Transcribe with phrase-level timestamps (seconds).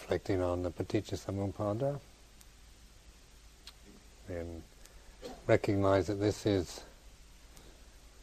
[0.00, 1.98] reflecting on the Paticca
[4.28, 4.62] and
[5.46, 6.80] recognize that this is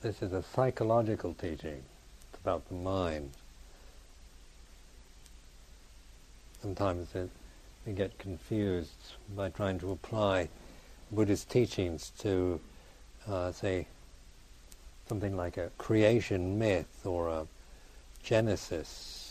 [0.02, 1.82] this is a psychological teaching.
[2.32, 3.32] It's about the mind.
[6.62, 7.30] Sometimes it,
[7.86, 10.50] we get confused by trying to apply
[11.12, 12.60] Buddhist teachings to,
[13.28, 13.88] uh, say,
[15.08, 17.48] something like a creation myth or a
[18.24, 19.27] genesis.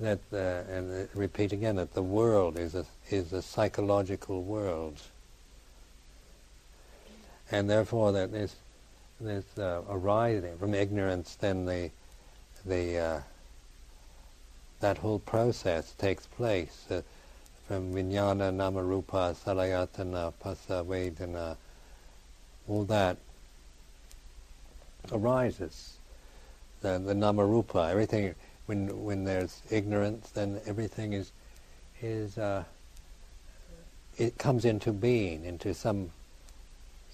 [0.00, 5.00] That uh, and repeat again that the world is a is a psychological world,
[7.50, 8.54] and therefore that this
[9.20, 11.90] this uh, arising from ignorance, then the
[12.64, 13.20] the uh,
[14.80, 17.02] that whole process takes place uh,
[17.66, 20.32] from vijnana, namarupa, salayatana,
[20.86, 21.56] vedana,
[22.68, 23.16] all that
[25.12, 25.94] arises.
[26.80, 28.34] The, the namarupa, everything,
[28.68, 31.32] when, when there's ignorance, then everything is,
[32.02, 32.64] is uh,
[34.18, 36.10] it comes into being, into some,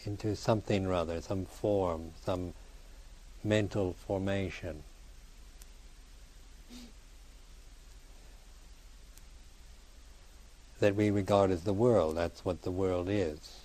[0.05, 2.53] into something rather, some form, some
[3.45, 4.83] mental formation.
[10.81, 12.17] that we regard as the world.
[12.17, 13.61] That's what the world is.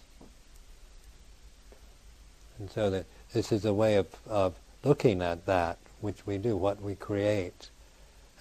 [2.59, 6.55] And so that this is a way of, of looking at that which we do,
[6.55, 7.69] what we create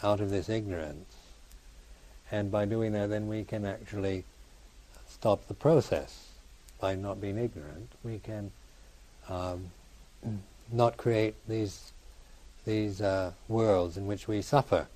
[0.03, 1.15] out of this ignorance.
[2.31, 4.25] And by doing that, then we can actually
[5.09, 6.27] stop the process.
[6.81, 8.53] By not being ignorant, we can
[9.29, 9.71] um,
[10.71, 11.93] not create these
[12.65, 14.87] these uh, worlds in which we suffer.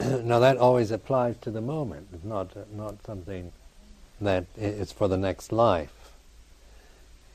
[0.00, 2.08] now that always applies to the moment.
[2.12, 3.52] It's not not something
[4.20, 6.12] that is for the next life.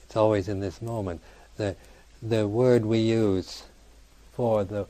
[0.05, 1.21] It's always in this moment.
[1.57, 1.75] The
[2.21, 3.63] the word we use
[4.33, 4.87] for the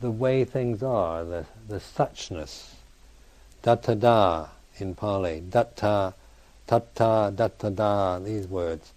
[0.00, 2.74] the way things are, the the suchness,
[3.62, 6.14] dattada in Pali, datta,
[6.66, 8.24] tatta, dattada.
[8.24, 8.92] These words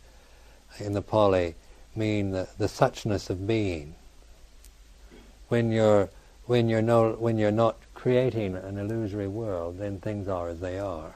[0.79, 1.55] in the Pali
[1.95, 3.95] mean the, the suchness of being.
[5.49, 6.09] When you're
[6.45, 10.77] when you're no when you're not creating an illusory world, then things are as they
[10.77, 11.15] are.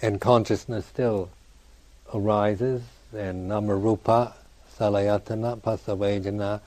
[0.00, 1.28] And consciousness still
[2.14, 2.82] arises,
[3.12, 4.32] and namarupa,
[4.78, 6.60] salayatana, pasavejana,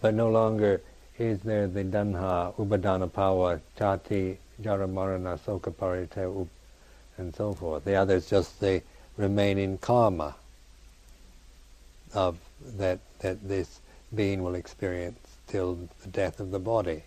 [0.00, 0.80] but no longer
[1.18, 6.46] is there the tanha, upadana power, jati, jaramarana, sokaparita,
[7.18, 7.84] and so forth.
[7.84, 8.82] The others just the
[9.16, 10.36] remaining karma
[12.14, 12.38] of
[12.76, 13.80] that, that this
[14.14, 15.18] being will experience
[15.48, 17.02] till the death of the body.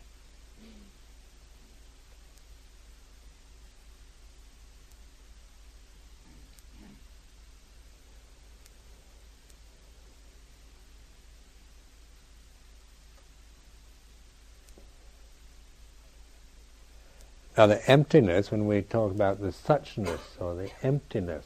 [17.57, 21.45] Now the emptiness, when we talk about the suchness or the emptiness,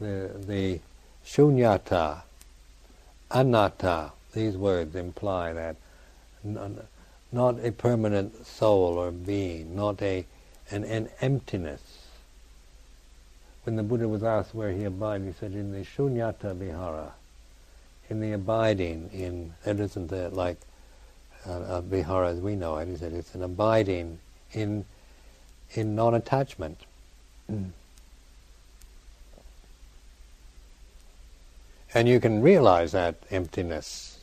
[0.00, 0.80] the, the
[1.26, 2.22] shunyata,
[3.30, 5.76] anatta, these words imply that
[7.32, 10.24] not a permanent soul or being, not a
[10.70, 11.80] an, an emptiness.
[13.64, 17.12] When the Buddha was asked where he abided, he said, in the shunyata vihara,
[18.08, 20.58] in the abiding, in, it isn't the, like
[21.46, 24.18] uh, a vihara as we know it, he said, it's an abiding
[24.52, 24.84] in,
[25.72, 26.78] in non-attachment.
[27.50, 27.70] Mm.
[31.94, 34.18] And you can realize that emptiness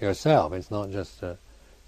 [0.00, 0.52] yourself.
[0.52, 1.34] It's not just uh,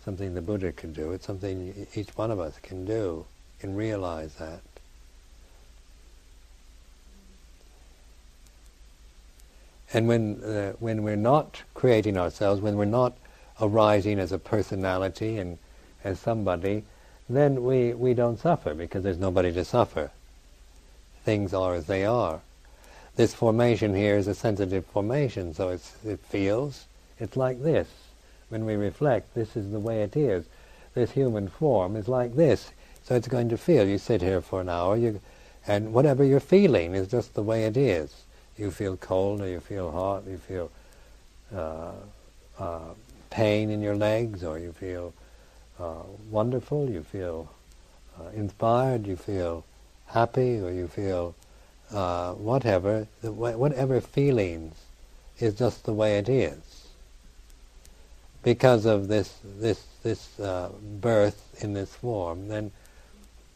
[0.04, 3.24] something the Buddha can do, it's something each one of us can do,
[3.60, 4.60] can realize that.
[9.92, 13.16] And when, uh, when we're not creating ourselves, when we're not
[13.60, 15.58] arising as a personality and
[16.04, 16.84] as somebody,
[17.28, 20.10] then we, we don't suffer because there's nobody to suffer.
[21.24, 22.40] Things are as they are
[23.16, 26.86] this formation here is a sensitive formation, so it feels,
[27.18, 27.88] it's like this.
[28.48, 30.44] When we reflect, this is the way it is.
[30.94, 32.70] This human form is like this,
[33.04, 33.86] so it's going to feel.
[33.86, 35.20] You sit here for an hour, you,
[35.66, 38.24] and whatever you're feeling is just the way it is.
[38.56, 40.70] You feel cold, or you feel hot, you feel
[41.54, 41.92] uh,
[42.58, 42.94] uh,
[43.30, 45.12] pain in your legs, or you feel
[45.78, 47.50] uh, wonderful, you feel
[48.18, 49.64] uh, inspired, you feel
[50.06, 51.34] happy, or you feel
[51.92, 54.74] uh, whatever, whatever feelings
[55.40, 56.88] is just the way it is.
[58.42, 62.70] Because of this, this, this uh, birth in this form, then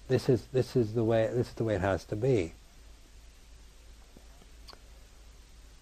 [0.08, 2.54] this is this is the way this is the way it has to be.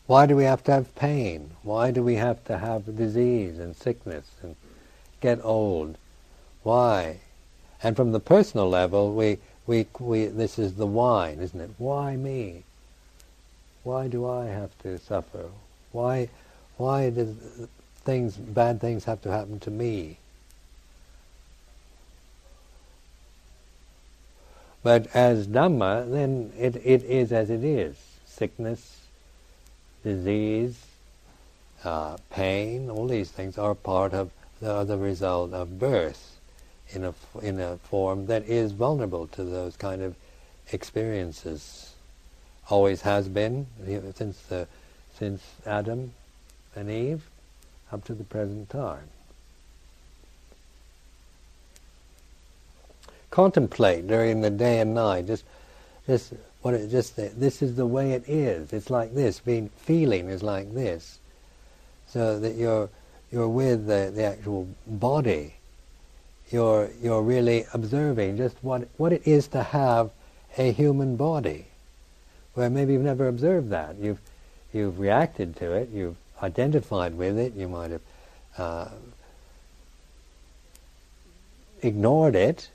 [0.07, 1.53] Why do we have to have pain?
[1.63, 4.57] Why do we have to have disease and sickness and
[5.21, 5.97] get old?
[6.67, 7.19] Why?
[7.81, 11.71] And from the personal level, we, we, we, this is the whine, isn't it?
[11.79, 12.65] Why me?
[13.85, 15.51] Why do I have to suffer?
[15.93, 16.29] Why,
[16.77, 17.37] why do
[18.05, 20.19] things, bad things have to happen to me?
[24.83, 27.95] But as Dhamma, then it, it is as it is.
[28.27, 29.03] Sickness,
[30.03, 30.85] disease,
[31.85, 36.36] uh, pain, all these things are part of the, the result of birth
[36.91, 40.15] in a, in a form that is vulnerable to those kind of
[40.73, 41.93] experiences.
[42.69, 43.67] Always has been
[44.15, 44.67] since the,
[45.19, 46.13] since Adam
[46.75, 47.23] and Eve
[47.93, 49.09] up to the present time.
[53.31, 55.27] Contemplate during the day and night.
[55.27, 55.45] Just,
[56.07, 58.73] just what it just this is the way it is.
[58.73, 59.41] It's like this.
[59.41, 61.19] Being feeling is like this,
[62.09, 62.89] so that you're
[63.31, 65.56] you're with the, the actual body.
[66.51, 70.11] You're you're really observing just what what it is to have
[70.57, 71.67] a human body,
[72.55, 73.97] where maybe you've never observed that.
[73.97, 74.21] You've
[74.73, 75.91] you've reacted to it.
[75.91, 77.55] You've identified with it.
[77.55, 78.01] You might have
[78.57, 78.89] uh,
[81.83, 82.69] ignored it,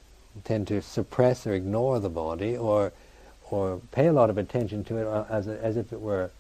[0.43, 2.91] tend to suppress or ignore the body, or
[3.49, 6.31] or pay a lot of attention to it as, as if it were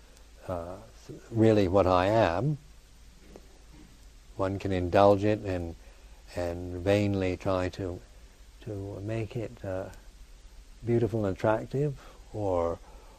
[0.47, 0.75] uh,
[1.29, 2.57] really what I am.
[4.37, 5.75] One can indulge it and
[6.35, 7.99] and vainly try to
[8.65, 9.85] to make it uh,
[10.85, 11.95] beautiful and attractive,
[12.33, 12.77] or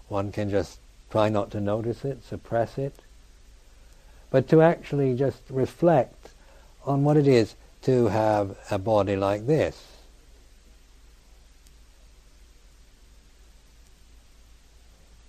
[0.09, 0.79] one can just
[1.11, 2.95] try not to notice it, suppress it,
[4.31, 6.31] but to actually just reflect
[6.87, 9.93] on what it is to have a body like this.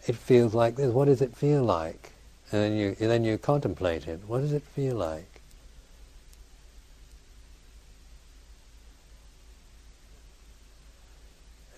[0.08, 0.92] it feels like this.
[0.92, 2.12] What does it feel like?
[2.52, 4.22] And then you, and then you contemplate it.
[4.28, 5.33] What does it feel like?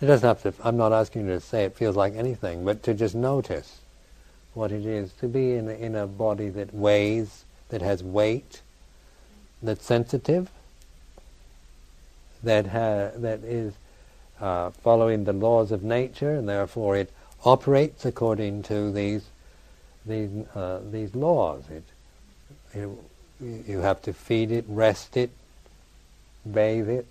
[0.05, 2.83] It doesn't have to, I'm not asking you to say it feels like anything, but
[2.83, 3.79] to just notice
[4.53, 8.61] what it is to be in a, in a body that weighs, that has weight,
[9.63, 10.51] that's sensitive,
[12.43, 13.73] that, ha- that is
[14.39, 17.11] uh, following the laws of nature, and therefore it
[17.43, 19.25] operates according to these
[20.05, 21.63] these uh, these laws.
[21.71, 21.83] It,
[22.75, 22.89] it,
[23.67, 25.31] you have to feed it, rest it,
[26.45, 27.07] bathe it.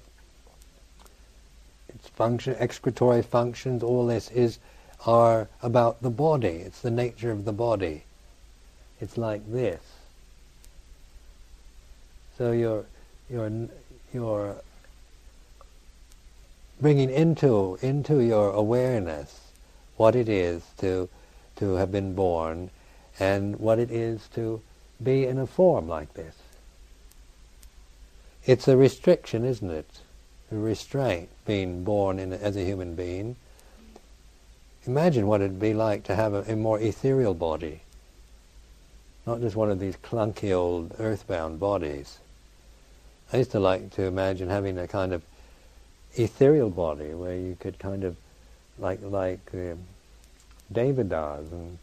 [1.95, 4.59] Its function, excretory functions, all this is
[5.07, 6.63] are about the body.
[6.67, 8.05] It's the nature of the body.
[9.01, 9.81] It's like this.
[12.39, 12.85] So you're
[13.31, 13.69] you're
[14.13, 14.57] you're
[16.81, 19.45] bringing into into your awareness
[19.97, 21.09] what it is to,
[21.57, 22.71] to have been born
[23.19, 24.61] and what it is to
[25.03, 26.35] be in a form like this.
[28.45, 30.01] It's a restriction, isn't it?
[30.51, 33.37] A restraint, being born in, as a human being.
[34.87, 37.81] Imagine what it'd be like to have a, a more ethereal body,
[39.27, 42.19] not just one of these clunky old earthbound bodies.
[43.33, 45.23] I used to like to imagine having a kind of
[46.17, 48.17] ethereal body where you could kind of
[48.79, 49.79] like like um,
[50.73, 51.79] devatas and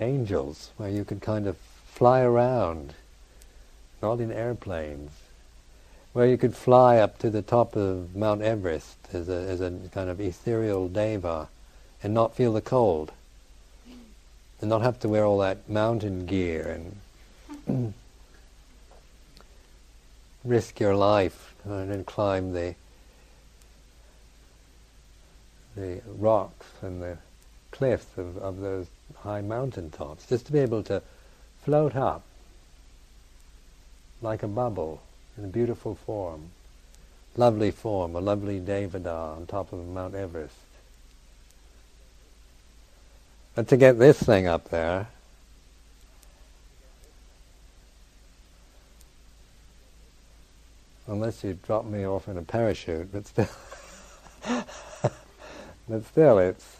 [0.00, 2.94] angels, where you could kind of fly around,
[4.02, 5.10] not in airplanes,
[6.14, 9.72] where you could fly up to the top of Mount Everest as a, as a
[9.92, 11.48] kind of ethereal deva
[12.04, 13.10] and not feel the cold,
[14.60, 16.78] and not have to wear all that mountain gear
[17.66, 17.94] and
[20.44, 22.74] risk your life and climb the
[25.76, 27.18] the rocks and the
[27.72, 31.02] cliffs of, of those high mountain tops, just to be able to
[31.64, 32.22] float up
[34.22, 35.02] like a bubble
[35.36, 36.50] in a beautiful form,
[37.36, 40.54] lovely form, a lovely Devada on top of Mount Everest.
[43.54, 45.08] But to get this thing up there,
[51.06, 53.48] unless you drop me off in a parachute, but still.
[55.88, 56.76] But still, it's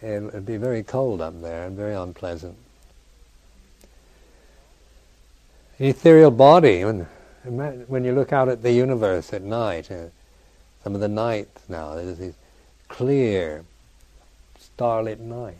[0.00, 2.56] it'd be very cold up there and very unpleasant.
[5.78, 6.84] Ethereal body.
[6.84, 7.06] When,
[7.44, 10.06] when you look out at the universe at night, uh,
[10.84, 12.34] some of the nights now, there's these
[12.88, 13.64] clear,
[14.58, 15.56] starlit nights.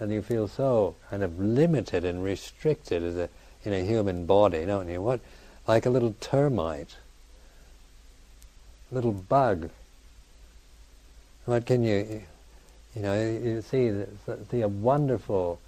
[0.00, 3.28] And you feel so kind of limited and restricted as a,
[3.64, 5.00] in a human body, don't you?
[5.00, 5.20] What,
[5.66, 6.96] like a little termite,
[8.90, 9.70] a little bug
[11.46, 12.22] What can you,
[12.94, 14.04] you know, you see,
[14.50, 15.60] see a wonderful,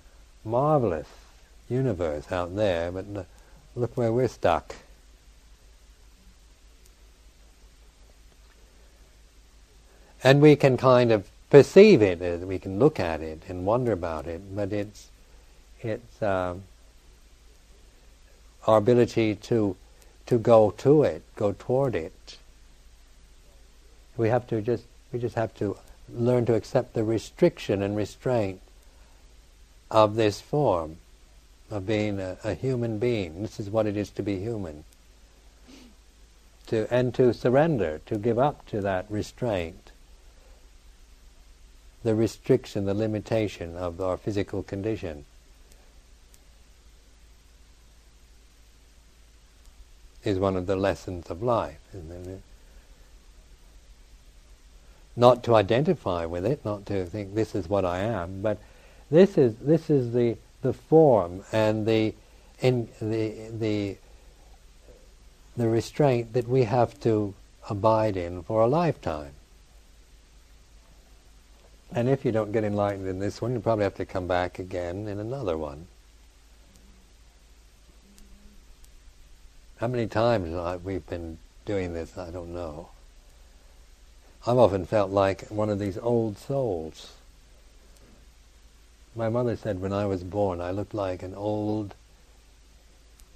[0.44, 1.08] marvelous
[1.68, 3.26] universe out there, but
[3.76, 4.74] look where we're stuck.
[10.24, 13.92] And we can kind of perceive it, uh, we can look at it and wonder
[13.92, 15.08] about it, but it's,
[15.82, 16.62] it's um,
[18.66, 19.76] our ability to,
[20.24, 22.38] to go to it, go toward it.
[24.16, 25.76] We have to just, we just have to
[26.12, 28.60] learn to accept the restriction and restraint
[29.90, 30.96] of this form
[31.70, 33.42] of being a, a, human being.
[33.42, 34.84] This is what it is to be human.
[36.68, 39.90] To, and to surrender, to give up to that restraint,
[42.02, 45.24] the restriction, the limitation of our physical condition.
[50.24, 52.42] Is one of the lessons of life, isn't it?
[55.14, 58.58] Not to identify with it, not to think this is what I am, but
[59.08, 62.14] this is this is the the form and the
[62.60, 63.96] in the the
[65.56, 67.34] the restraint that we have to
[67.68, 69.32] abide in for a lifetime.
[71.92, 74.58] And if you don't get enlightened in this one, you probably have to come back
[74.58, 75.86] again in another one.
[79.78, 82.88] How many times we've been doing this, I don't know.
[84.46, 87.12] I've often felt like one of these old souls
[89.16, 91.94] my mother said when I was born I looked like an old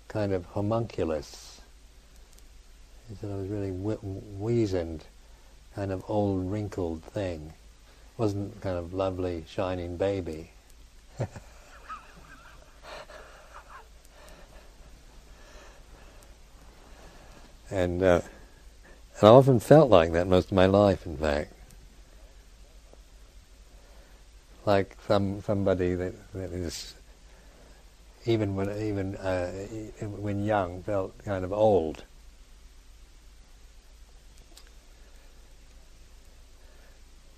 [0.09, 1.61] kind of homunculus.
[3.09, 5.05] She said I was really weazened,
[5.75, 7.53] kind of old wrinkled thing.
[8.19, 10.51] Wasn't kind of lovely shining baby.
[17.71, 18.21] and uh,
[19.21, 21.53] and I often felt like that most of my life, in fact.
[24.71, 26.95] Like some somebody that, that is
[28.25, 29.51] even when even uh,
[30.07, 32.05] when young felt kind of old.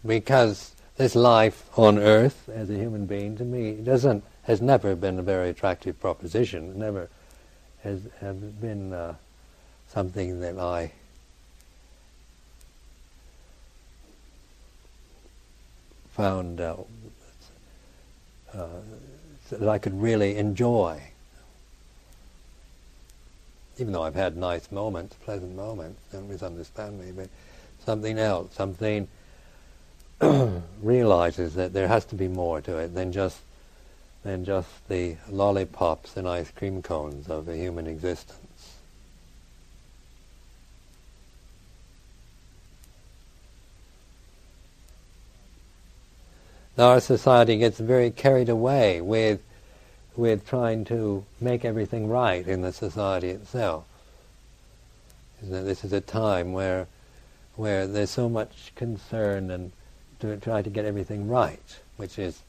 [0.05, 5.19] Because this life on earth as a human being to me doesn't has never been
[5.19, 6.79] a very attractive proposition.
[6.79, 7.09] Never
[7.83, 9.15] has has been uh,
[9.89, 10.93] something that I
[16.11, 16.77] found uh,
[18.55, 18.67] uh,
[19.51, 21.01] that I could really enjoy.
[23.79, 27.29] Even though I've had nice moments, pleasant moments, don't misunderstand me, but
[27.85, 29.09] something else, something
[30.83, 33.41] realizes that there has to be more to it than just
[34.23, 38.39] than just the lollipops and ice cream cones of a human existence.
[46.79, 49.41] Our society gets very carried away with
[50.17, 53.85] with trying to make everything right in the society itself.
[55.43, 56.87] This is a time where
[57.57, 59.73] where there's so much concern and
[60.21, 62.41] to try to get everything right, which is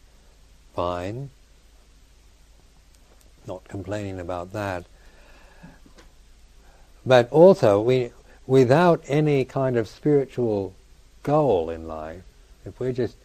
[0.75, 1.29] fine.
[3.47, 4.85] Not complaining about that.
[7.05, 8.11] But also we
[8.45, 10.73] without any kind of spiritual
[11.23, 12.23] goal in life,
[12.65, 13.15] if we're just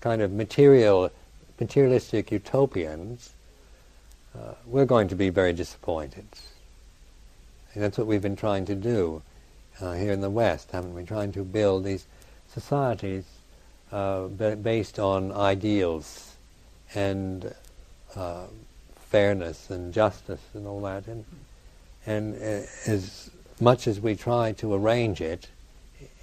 [0.00, 1.10] kind of material,
[1.58, 3.32] materialistic utopians,
[4.34, 6.26] uh, we're going to be very disappointed.
[7.74, 9.22] And that's what we've been trying to do
[9.80, 11.04] uh, here in the West, haven't we?
[11.04, 12.06] Trying to build these
[12.52, 13.24] societies
[13.92, 16.36] uh, based on ideals
[16.94, 17.54] and
[18.14, 18.46] uh,
[18.96, 21.06] fairness and justice and all that.
[21.06, 21.24] And,
[22.06, 25.48] and uh, as much as we try to arrange it,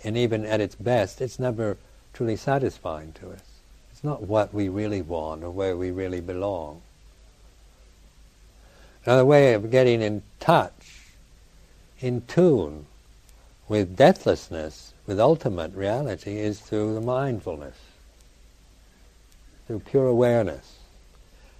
[0.03, 1.77] and even at its best, it's never
[2.13, 3.54] truly satisfying to us
[4.05, 6.81] not what we really want or where we really belong.
[9.05, 11.01] Another way of getting in touch,
[11.99, 12.85] in tune
[13.67, 17.77] with deathlessness, with ultimate reality, is through the mindfulness,
[19.67, 20.77] through pure awareness.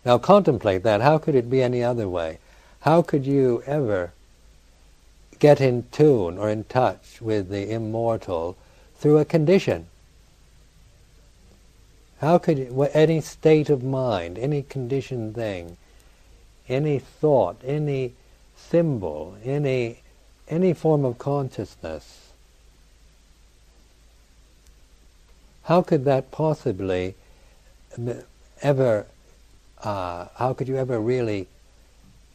[0.05, 1.01] Now contemplate that.
[1.01, 2.39] How could it be any other way?
[2.81, 4.11] How could you ever
[5.39, 8.55] get in tune or in touch with the immortal
[8.97, 9.87] through a condition?
[12.19, 15.77] How could any state of mind, any conditioned thing,
[16.67, 18.13] any thought, any
[18.55, 19.99] symbol, any
[20.47, 22.31] any form of consciousness,
[25.63, 27.15] how could that possibly
[28.61, 29.07] ever,
[29.83, 31.47] uh, how could you ever really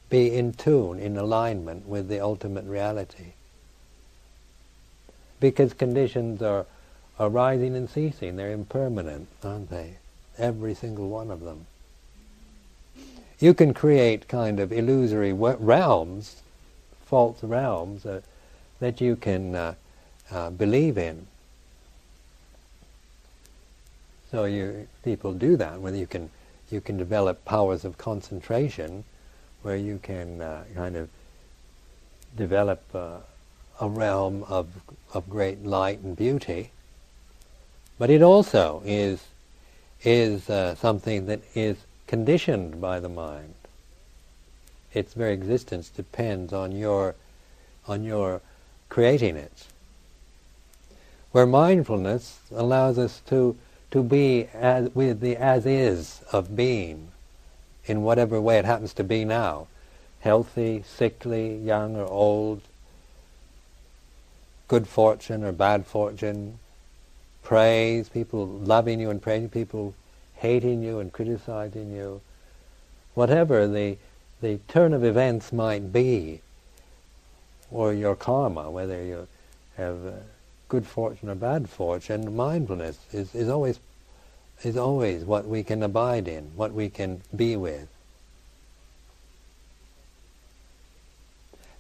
[0.08, 3.34] be in tune, in alignment with the ultimate reality?
[5.38, 6.66] Because conditions are
[7.20, 8.34] arising and ceasing.
[8.36, 9.98] They're impermanent, aren't they?
[10.38, 11.66] Every single one of them.
[13.38, 16.42] You can create kind of illusory realms,
[17.06, 18.22] false realms, uh,
[18.80, 19.74] that you can uh,
[20.30, 21.26] uh, believe in.
[24.30, 25.80] So you people do that.
[25.80, 26.30] Whether you can
[26.70, 29.04] you can develop powers of concentration,
[29.62, 31.08] where you can uh, kind of
[32.36, 33.18] develop uh,
[33.80, 34.68] a realm of
[35.12, 36.70] of great light and beauty.
[38.00, 39.26] But it also is
[40.02, 41.76] is uh, something that is
[42.06, 43.52] conditioned by the mind.
[44.94, 47.14] Its very existence depends on your
[47.86, 48.40] on your
[48.88, 49.66] creating it.
[51.32, 53.58] Where mindfulness allows us to
[53.90, 57.08] to be as, with the as is of being
[57.84, 59.66] in whatever way it happens to be now
[60.20, 62.62] healthy, sickly, young or old,
[64.68, 66.58] good fortune or bad fortune,
[67.50, 69.92] praise, people loving you and praising, people
[70.36, 72.20] hating you and criticizing you,
[73.14, 73.96] whatever the,
[74.40, 76.40] the turn of events might be,
[77.72, 79.26] or your karma, whether you
[79.76, 80.12] have uh,
[80.68, 83.80] good fortune or bad fortune, mindfulness is, is always
[84.62, 87.88] is always what we can abide in, what we can be with.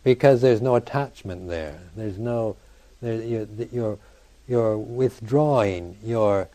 [0.02, 1.78] Because there's no attachment there.
[1.94, 2.56] There's no,
[3.00, 3.98] there, you're, you're,
[4.50, 6.48] you're withdrawing your,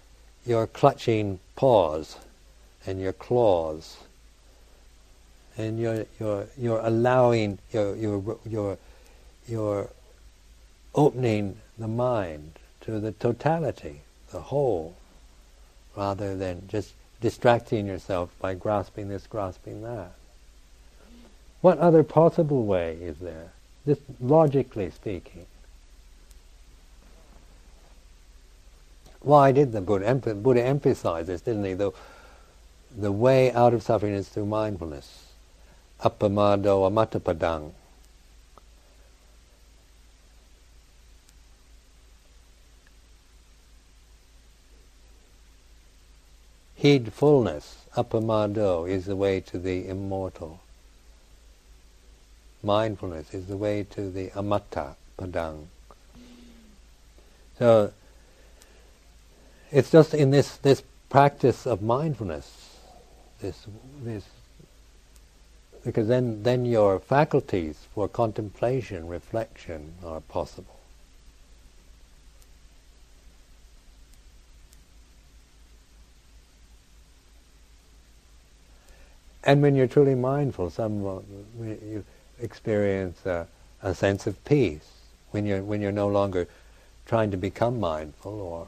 [0.45, 2.17] your clutching paws
[2.85, 3.95] and your claws.
[5.57, 8.77] And you're, you're, you're allowing, you're, you're, you're,
[9.47, 9.89] you're
[10.93, 14.01] opening the mind to the totality,
[14.33, 14.97] the whole,
[15.95, 20.11] rather than just distracting yourself by grasping this, grasping that.
[21.61, 23.53] What other possible way is there,
[23.85, 25.45] just logically speaking?
[29.25, 31.73] Why did the Buddha, Buddha emphasize this, didn't he?
[31.73, 31.91] The,
[32.95, 35.31] the way out of suffering is through mindfulness.
[35.99, 37.71] Appamado amatapadang.
[46.79, 50.59] Heedfulness, appamado, is the way to the immortal.
[52.61, 55.65] Mindfulness is the way to the amatta padang.
[57.57, 57.91] So
[59.75, 62.77] it's just in this, this practice of mindfulness,
[63.41, 63.67] this
[64.01, 64.23] this
[65.83, 70.79] because then then your faculties for contemplation, reflection are possible.
[79.43, 81.19] And when you're truly mindful, some uh,
[81.59, 82.05] you
[82.41, 83.45] experience a,
[83.83, 84.89] a sense of peace
[85.31, 86.47] when you're when you're no longer
[87.05, 88.67] trying to become mindful or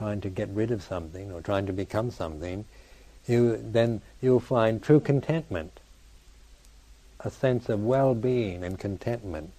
[0.00, 2.64] trying to get rid of something or trying to become something.
[3.26, 5.78] You then you'll find true contentment,
[7.20, 9.50] a sense of well-being and contentment,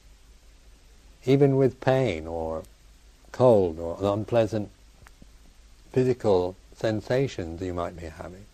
[1.28, 2.64] even with pain or
[3.32, 4.72] cold or unpleasant
[5.94, 8.46] physical sensations you might be having.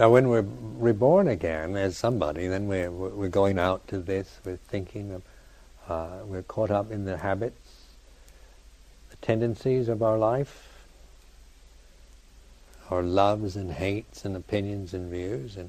[0.00, 0.46] Now, when we're
[0.78, 5.22] reborn again as somebody, then we're, we're going out to this, we're thinking of,
[5.90, 7.84] uh, we're caught up in the habits,
[9.10, 10.86] the tendencies of our life,
[12.88, 15.68] our loves and hates and opinions and views and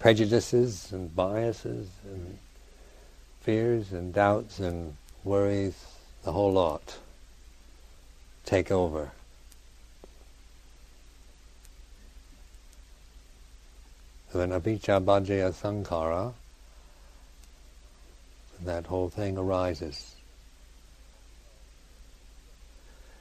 [0.00, 2.36] prejudices and biases and
[3.42, 5.84] fears and doubts and worries,
[6.24, 6.96] the whole lot
[8.44, 9.12] take over.
[14.34, 16.32] Then avijja paccaya sankhara,
[18.64, 20.16] that whole thing arises.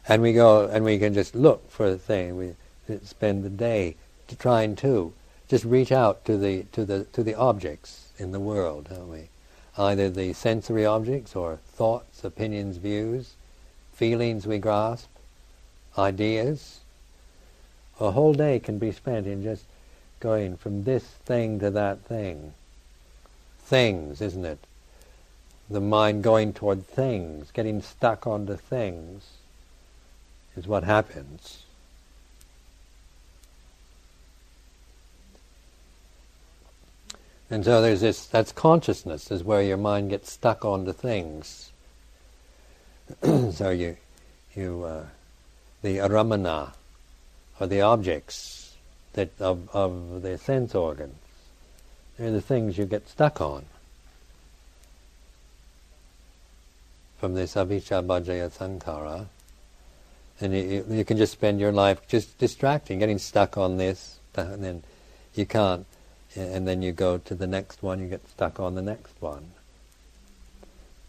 [0.08, 2.36] And we go, and we can just look for the thing.
[2.36, 2.56] We
[3.04, 3.96] spend the day
[4.40, 5.14] trying to
[5.48, 9.30] just reach out to the to the to the objects in the world, don't we?
[9.78, 13.36] Either the sensory objects or thoughts, opinions, views,
[13.94, 15.10] feelings we grasp,
[15.96, 16.80] ideas.
[18.00, 19.66] A whole day can be spent in just
[20.24, 22.54] going from this thing to that thing.
[23.60, 24.58] Things, isn't it?
[25.70, 29.24] The mind going toward things, getting stuck onto things,
[30.56, 31.64] is what happens.
[37.50, 41.72] And so there's this, that's consciousness, is where your mind gets stuck onto things.
[43.22, 43.98] so you,
[44.56, 45.06] you, uh,
[45.82, 46.72] the arammana,
[47.60, 48.63] or the objects
[49.14, 51.16] that of, of the sense organs,
[52.18, 53.66] they're the things you get stuck on.
[57.20, 59.28] From this avijja paccaya sankhara,
[60.42, 64.64] and you, you can just spend your life just distracting, getting stuck on this, and
[64.64, 64.84] then
[65.34, 65.86] you can't
[66.36, 69.52] and then you go to the next one, you get stuck on the next one.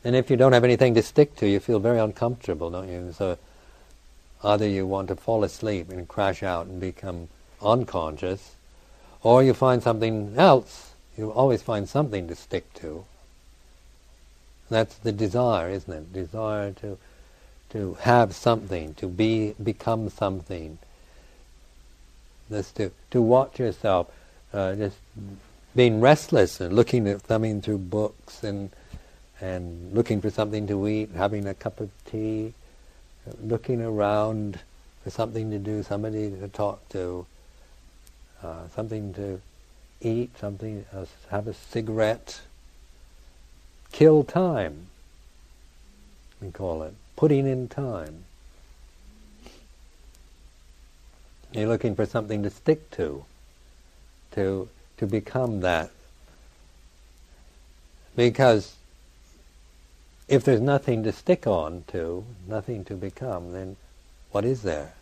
[0.04, 3.14] And if you don't have anything to stick to, you feel very uncomfortable, don't you?
[3.16, 3.38] So
[4.42, 7.28] either you want to fall asleep and crash out and become
[7.62, 8.56] unconscious,
[9.22, 10.92] or you find something else.
[11.16, 13.04] You always find something to stick to.
[14.70, 16.12] That's the desire, isn't it?
[16.12, 16.98] Desire to
[17.70, 20.78] to have something, to be become something.
[22.48, 24.10] That's to to watch yourself
[24.52, 24.98] uh, just
[25.74, 28.70] being restless and looking at thumbing through books and
[29.40, 32.54] and looking for something to eat, having a cup of tea,
[33.42, 34.60] looking around
[35.02, 37.26] for something to do, somebody to talk to,
[38.44, 39.40] uh, something to
[40.00, 42.40] eat, something uh, have a cigarette,
[43.90, 44.88] kill time.
[46.40, 48.24] We call it putting in time.
[51.52, 53.24] You're looking for something to stick to
[54.32, 55.90] to to become that.
[58.16, 58.76] Because
[60.28, 63.76] if there's nothing to stick on to, nothing to become, then
[64.32, 64.94] what is there?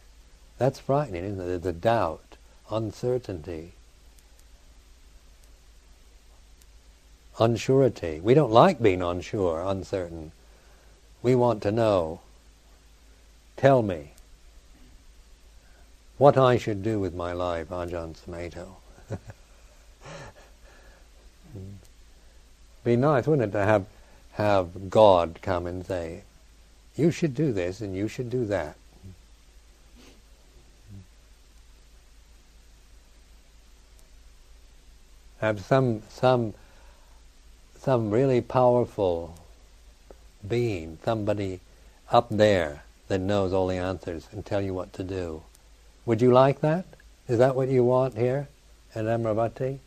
[0.59, 1.63] That's frightening, isn't it?
[1.63, 2.32] The doubt,
[2.71, 3.73] uncertainty,
[7.39, 8.21] unsurety.
[8.21, 10.33] We don't like being unsure, uncertain.
[11.23, 12.21] We want to know.
[13.57, 14.13] Tell me
[16.19, 18.77] what I should do with my life, Ajahn Sumedho.
[22.85, 23.87] Be nice, wouldn't it, to have
[24.33, 26.23] have God come and say,
[26.97, 28.77] "You should do this and you should do that."
[35.43, 36.55] Have some some
[37.79, 39.35] some really powerful
[40.49, 41.61] being, somebody
[42.11, 45.43] up there that knows all the answers and tell you what to do.
[46.07, 46.87] Would you like that?
[47.29, 48.49] Is that what you want here?
[48.95, 49.79] at Amaravati?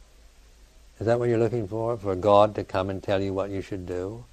[0.99, 1.97] Is that what you're looking for?
[1.97, 4.23] For God to come and tell you what you should do?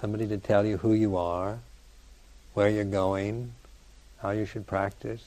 [0.00, 1.58] Somebody to tell you who you are,
[2.54, 3.54] where you're going,
[4.20, 5.24] how you should practice,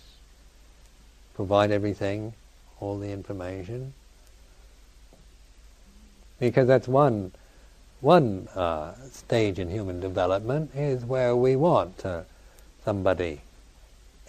[1.34, 2.34] provide everything,
[2.80, 3.94] all the information.
[6.40, 7.32] Because that's one
[8.02, 12.22] one uh, stage in human development is where we want uh,
[12.86, 13.42] somebody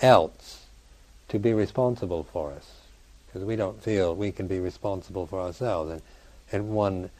[0.02, 0.64] else
[1.28, 2.80] to be responsible for us
[3.26, 5.92] because we don't feel we can be responsible for ourselves.
[5.92, 6.02] And
[6.50, 7.10] in one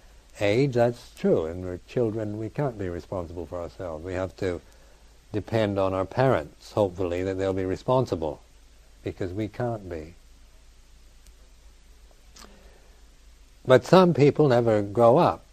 [0.41, 1.47] age, that's true.
[1.47, 4.05] And we're children, we can't be responsible for ourselves.
[4.05, 4.61] We have to
[5.33, 8.41] depend on our parents, hopefully, that they'll be responsible
[9.05, 10.15] because we can't be.
[13.71, 15.45] But some people never grow up.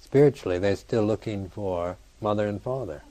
[0.00, 3.02] Spiritually, they're still looking for mother and father.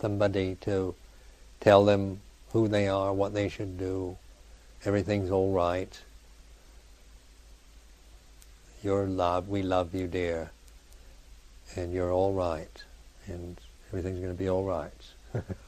[0.00, 0.96] somebody to
[1.60, 2.20] tell them
[2.52, 4.16] who they are, what they should do,
[4.84, 6.00] everything's all right.
[8.82, 10.50] You're loved, we love you, dear,
[11.76, 12.82] and you're all right,
[13.28, 15.02] and everything's going to be all right.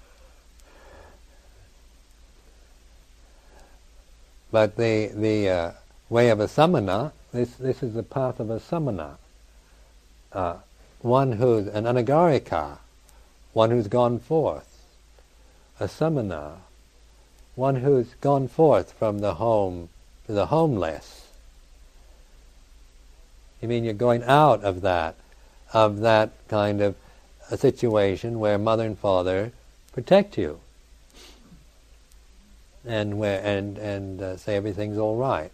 [4.51, 5.73] but the the uh,
[6.09, 9.19] way of a samana, this this is the path of a samana,
[10.33, 10.57] uh,
[11.01, 12.79] one who's an anagarika,
[13.53, 14.83] one who's gone forth,
[15.81, 16.57] a samana,
[17.55, 19.89] one who's gone forth from the home
[20.27, 21.27] to the homeless.
[23.61, 25.17] You mean you're going out of that,
[25.73, 26.95] of that kind of
[27.51, 29.53] a situation where mother and father
[29.93, 30.61] protect you,
[32.87, 35.51] and where and and uh, say everything's all right.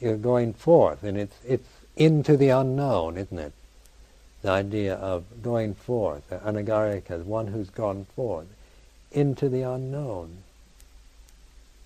[0.00, 3.52] You're going forth, and it's it's into the unknown, isn't it?
[4.42, 8.46] the idea of going forth, anagarika, one who's gone forth
[9.10, 10.38] into the unknown.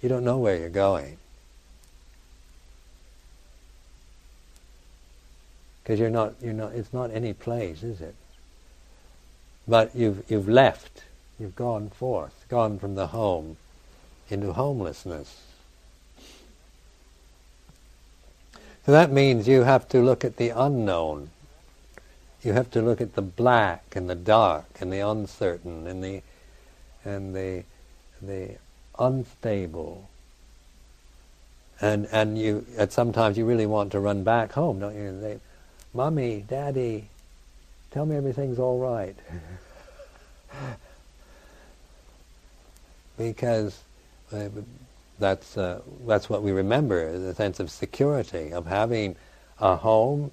[0.02, 1.16] You don't know where you're going.
[5.82, 8.14] Because you're not, you're not, it's not any place, is it?
[9.66, 11.04] but you've, you've left,
[11.38, 13.56] you've gone forth, gone from the home
[14.28, 15.40] into homelessness.
[18.84, 21.30] So that means you have to look at the unknown.
[22.42, 26.20] You have to look at the black and the dark and the uncertain and the
[27.06, 27.64] and the
[28.20, 28.56] the
[28.98, 30.10] unstable.
[31.80, 35.18] And and you at sometimes you really want to run back home, don't you?
[35.18, 35.40] They,
[35.94, 37.08] Mommy, Daddy,
[37.92, 39.16] tell me everything's all right.
[43.16, 43.82] because
[44.32, 44.48] uh,
[45.18, 49.16] that's, uh, that's what we remember, the sense of security, of having
[49.60, 50.30] a home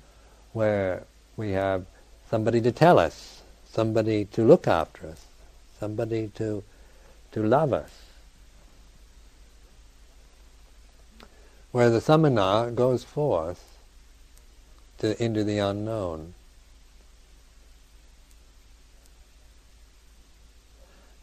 [0.54, 1.04] where
[1.38, 1.86] we have
[2.30, 5.26] somebody to tell us, somebody to look after us,
[5.80, 6.64] somebody to,
[7.32, 7.92] to love us.
[11.72, 13.78] Where the samana goes forth
[15.00, 16.34] to, into the unknown.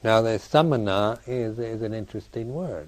[0.06, 2.86] Now the samana is, is an interesting word.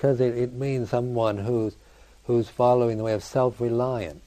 [0.00, 1.74] because it, it means someone who's,
[2.26, 4.22] who's following the way of self-reliance.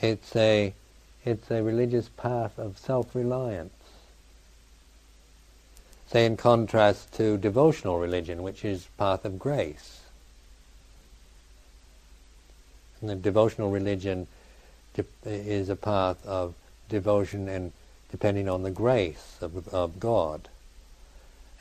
[0.00, 0.72] It's a,
[1.24, 3.72] it's a religious path of self-reliance.
[6.06, 10.02] Say in contrast to devotional religion, which is path of grace.
[13.00, 14.28] And the devotional religion
[15.24, 16.54] is a path of
[16.88, 17.72] devotion and
[18.10, 20.48] depending on the grace of, of God.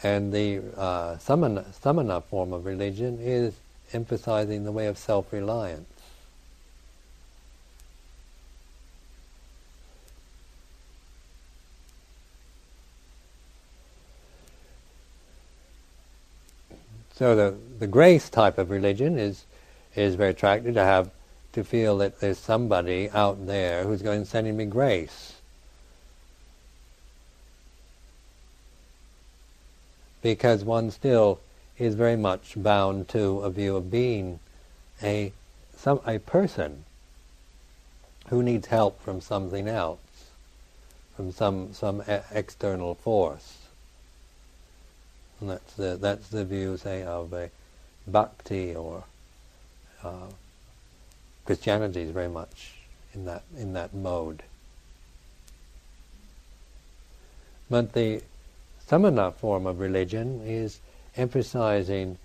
[0.04, 3.56] And the uh, samana, samana form of religion is
[3.94, 5.88] emphasizing the way of self-reliance.
[17.16, 19.46] So the, the grace type of religion is
[19.96, 21.10] is very attractive to have
[21.58, 25.38] to feel that there's somebody out there who's going to send me grace.
[30.22, 31.40] because one still
[31.78, 34.40] is very much bound to a view of being
[35.02, 35.32] a
[35.76, 36.84] some a person
[38.28, 40.32] who needs help from something else,
[41.16, 43.58] from some some e- external force.
[45.40, 47.50] And that's the that's the view, say, of a
[48.06, 49.06] bhakti or
[50.04, 50.28] uh,
[51.48, 52.74] Christianity is very much
[53.14, 54.44] in that in that mode.
[57.70, 58.22] But the
[58.86, 60.80] samana form of religion is
[61.16, 62.18] emphasizing.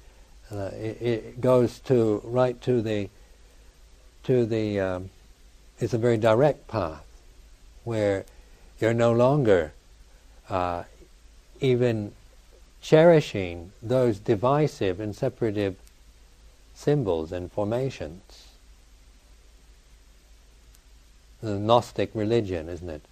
[0.51, 3.09] Uh, it, it, goes to right to the
[4.25, 4.81] to the.
[4.81, 5.11] Um,
[5.79, 7.07] it's a very direct path
[7.85, 8.25] where
[8.81, 9.73] you're no longer
[10.51, 10.83] uh,
[11.61, 12.13] even
[12.81, 15.77] cherishing those divisive and separative
[16.75, 18.52] symbols and formations.
[21.43, 23.03] The Gnostic religion, isn't it?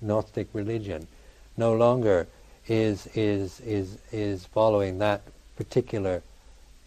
[0.00, 1.08] Gnostic religion.
[1.56, 2.28] No longer
[2.68, 5.22] is is is is following that
[5.56, 6.22] particular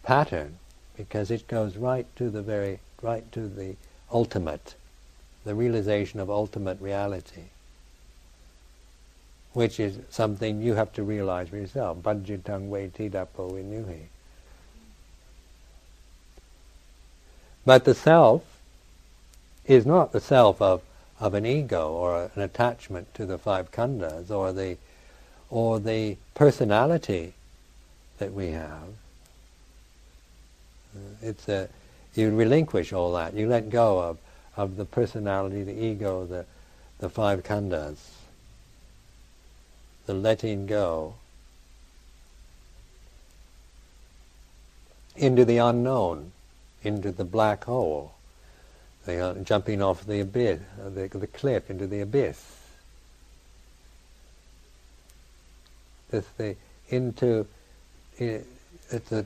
[0.02, 0.58] pattern
[0.96, 3.76] because it goes right to the very right to the
[4.10, 4.74] ultimate
[5.44, 7.42] the realization of ultimate reality
[9.52, 11.98] which is something you have to realize for yourself.
[12.02, 13.98] Vinuhi.
[17.64, 18.51] But the self
[19.66, 20.82] is not the self of
[21.20, 24.76] of an ego or an attachment to the five khandhas or the
[25.50, 27.34] or the personality
[28.18, 28.88] that we have.
[30.96, 31.68] Uh, it's a
[32.14, 33.34] you relinquish all that.
[33.34, 34.18] You let go of
[34.56, 36.44] of the personality, the ego, the
[36.98, 37.98] the five khandhas.
[40.06, 41.14] The letting go
[45.14, 46.32] into the unknown,
[46.82, 48.14] into the black hole.
[49.04, 52.40] They are jumping off the abyss, uh, the, the cliff into the abyss.
[56.10, 56.56] This the
[56.88, 57.46] into
[58.18, 59.24] it's a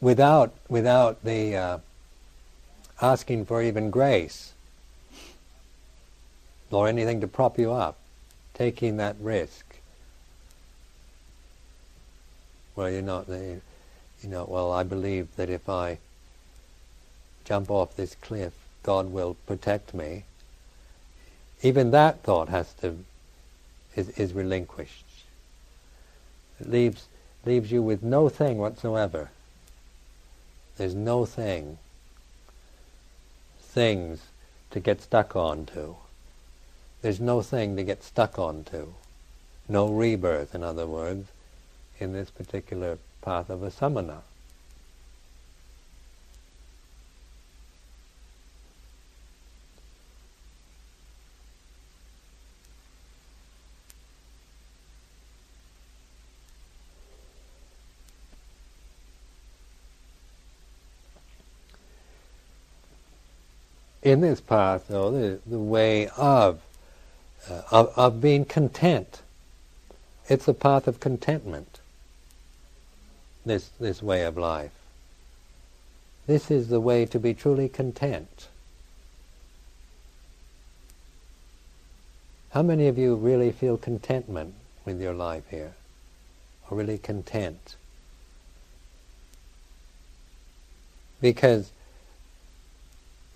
[0.00, 1.78] without without the uh,
[3.00, 4.52] asking for even grace
[6.70, 7.98] or anything to prop you up,
[8.54, 9.66] taking that risk.
[12.76, 13.60] Well, you're not, you
[14.24, 14.46] know.
[14.48, 15.98] Well, I believe that if I
[17.50, 18.52] jump off this cliff,
[18.84, 20.22] God will protect me.
[21.62, 22.98] Even that thought has to
[23.96, 25.04] is, is relinquished.
[26.60, 27.08] It leaves
[27.44, 29.30] leaves you with no thing whatsoever.
[30.76, 31.78] There's no thing,
[33.60, 34.20] things
[34.70, 35.96] to get stuck onto.
[37.02, 38.92] There's no thing to get stuck onto.
[39.68, 41.26] No rebirth, in other words,
[41.98, 44.22] in this particular path of a samana.
[64.10, 66.60] In this path, though, the, the way of,
[67.48, 69.22] uh, of, of being content.
[70.28, 71.80] It's a path of contentment,
[73.44, 74.72] this, this way of life.
[76.26, 78.48] This is the way to be truly content.
[82.50, 85.74] How many of you really feel contentment with your life here?
[86.70, 87.76] Are really content?
[91.20, 91.70] Because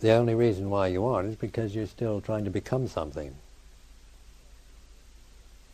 [0.04, 3.34] the only reason why you aren't is because you're still trying to become something.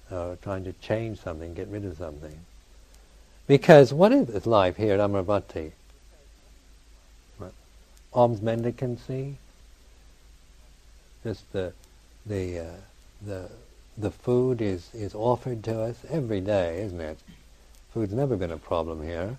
[0.09, 2.38] Or trying to change something, get rid of something.
[3.49, 5.73] Because what is life here at Amaravati?
[8.12, 9.35] Alms mendicancy?
[11.25, 11.73] Just the,
[12.25, 12.64] the, uh,
[13.27, 13.51] the,
[13.99, 17.19] the food is, is offered to us every day, isn't it?
[17.93, 19.38] Food's never been a problem here.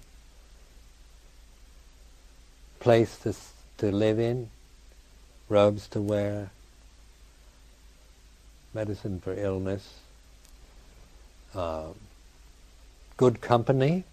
[2.82, 3.34] Place to,
[3.78, 4.50] to live in,
[5.52, 6.50] robes to wear,
[8.74, 10.00] medicine for illness,
[11.54, 11.88] uh,
[13.18, 14.06] good company,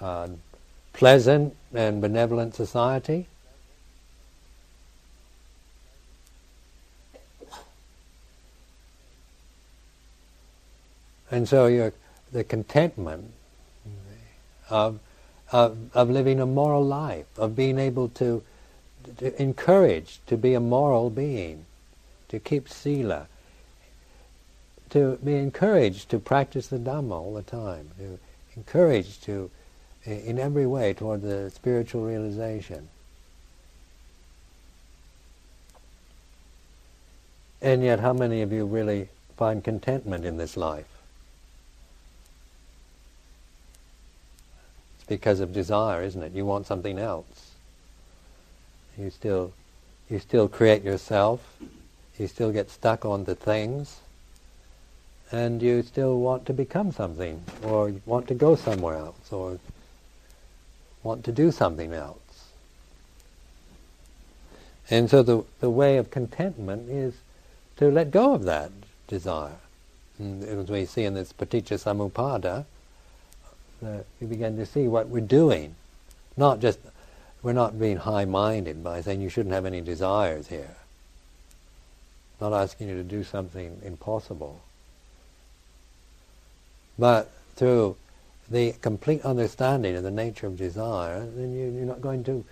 [0.00, 0.28] uh,
[0.92, 3.28] pleasant and benevolent society.
[11.30, 11.92] And so you
[12.32, 13.30] the contentment
[14.68, 14.98] of,
[15.52, 18.42] of, of living a moral life, of being able to
[19.18, 21.66] to encourage to be a moral being,
[22.28, 23.26] to keep sila,
[24.90, 28.18] to be encouraged to practice the Dhamma all the time, to
[28.56, 29.50] encouraged to,
[30.06, 32.88] eh, in every way, toward the spiritual realization.
[37.60, 40.88] And yet, how many of you really find contentment in this life?
[44.96, 46.32] It's because of desire, isn't it?
[46.32, 47.43] You want something else.
[48.98, 49.52] You still,
[50.08, 51.40] you still create yourself.
[52.18, 53.98] You still get stuck on the things,
[55.32, 59.58] and you still want to become something, or want to go somewhere else, or
[61.02, 62.18] want to do something else.
[64.90, 67.14] And so the the way of contentment is
[67.78, 68.70] to let go of that
[69.08, 69.56] desire.
[70.18, 72.64] And as we see in this paticca samuppada,
[73.84, 75.74] uh, we begin to see what we're doing,
[76.36, 76.78] not just
[77.44, 80.76] we're not being high-minded by saying you shouldn't have any desires here.
[82.40, 84.62] Not asking you to do something impossible.
[86.98, 87.96] But through
[88.50, 92.46] the complete understanding of the nature of desire, then you, you're not going to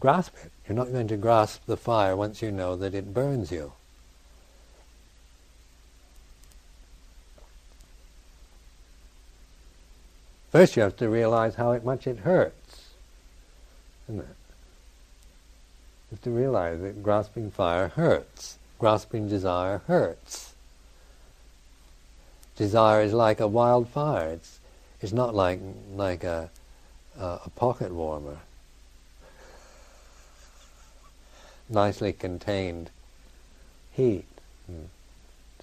[0.00, 0.50] grasp it.
[0.68, 3.72] You're not going to grasp the fire once you know that it burns you.
[10.50, 12.65] First you have to realize how much it hurts.
[14.08, 14.26] Isn't it?
[16.10, 18.58] You have to realize that grasping fire hurts.
[18.78, 20.54] Grasping desire hurts.
[22.56, 24.30] Desire is like a wildfire.
[24.30, 24.60] It's
[25.00, 25.60] it's not like
[25.94, 26.50] like a
[27.18, 28.38] a, a pocket warmer.
[31.68, 32.90] Nicely contained
[33.92, 34.26] heat.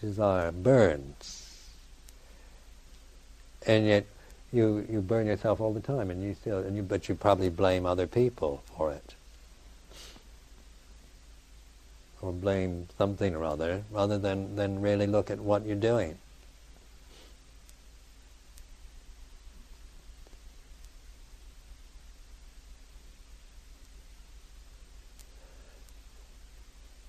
[0.02, 1.40] Desire burns.
[3.66, 4.06] And yet
[4.54, 7.50] you you burn yourself all the time, and you still, and you, but you probably
[7.50, 9.16] blame other people for it,
[12.22, 16.18] or blame something or other, rather than than really look at what you're doing.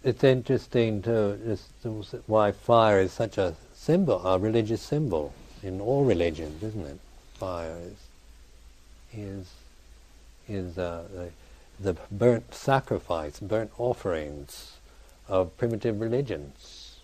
[0.02, 1.64] It's interesting to just
[2.26, 6.98] why fire is such a symbol, a religious symbol in all religions, isn't it?
[7.52, 7.96] Is
[9.12, 9.50] is
[10.48, 11.30] is uh, the,
[11.80, 14.72] the burnt sacrifice, burnt offerings
[15.28, 16.98] of primitive religions.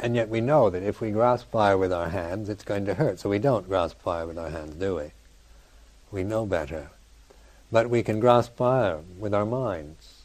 [0.00, 2.94] And yet we know that if we grasp fire with our hands, it's going to
[2.94, 3.18] hurt.
[3.18, 5.10] So we don't grasp fire with our hands, do we?
[6.12, 6.90] We know better.
[7.70, 10.22] But we can grasp fire with our minds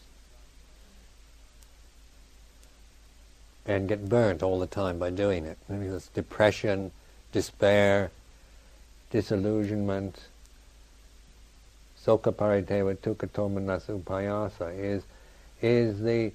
[3.66, 5.58] and get burnt all the time by doing it.
[5.68, 6.91] This depression,
[7.32, 8.12] despair,
[9.12, 10.20] disillusionment,
[12.06, 15.04] soka pariteva tukatomanasa upayasa is
[15.62, 16.32] is the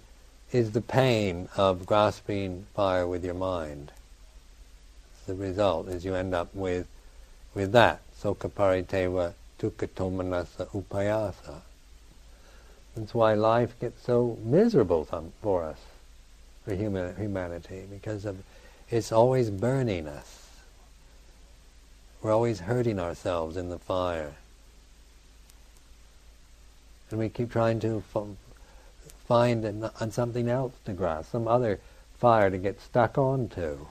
[0.51, 3.93] is the pain of grasping fire with your mind.
[5.27, 6.87] The result is you end up with
[7.55, 11.63] with that soka pariteva dukkatomanasa upayasa.
[12.97, 15.05] That's why life gets so miserable
[15.43, 15.79] for us.
[16.69, 18.37] for human, humanity because of,
[18.91, 20.47] it's always burning us.
[22.21, 24.35] We're always hurting ourselves in the fire.
[27.11, 28.03] And we keep trying to
[29.27, 31.81] find an something else to grasp, some other
[32.19, 33.87] fire to get stuck onto.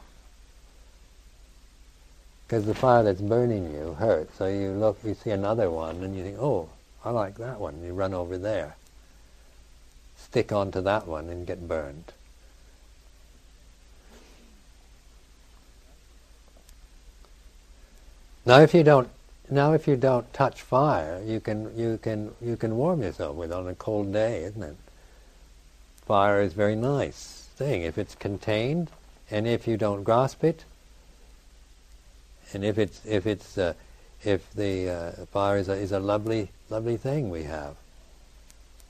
[2.47, 6.15] Because the fire that's burning you hurts, so you look, you see another one, and
[6.15, 6.69] you think, oh,
[7.03, 7.83] I like that one.
[7.83, 8.77] You run over there,
[10.15, 12.13] stick onto that one, and get burned.
[18.45, 19.09] Now, if you don't,
[19.49, 23.51] now if you don't touch fire, you can you can you can warm yourself with
[23.51, 24.77] on a cold day, isn't it?
[26.05, 28.89] Fire is a very nice thing if it's contained,
[29.29, 30.63] and if you don't grasp it,
[32.53, 33.73] and if it's if it's uh,
[34.23, 37.75] if the uh, fire is a, is a lovely lovely thing we have,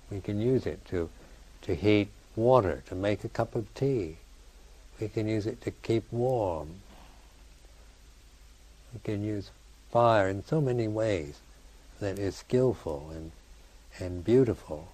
[0.10, 1.10] we can use it to
[1.64, 4.18] to heat water, to make a cup of tea.
[5.01, 6.70] We can use it to keep warm.
[8.93, 9.51] We can use
[9.91, 11.39] fire in so many ways
[11.99, 13.32] that is skillful and,
[13.99, 14.89] and beautiful.